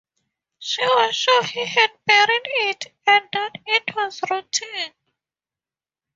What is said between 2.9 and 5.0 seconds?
and that it was rotting.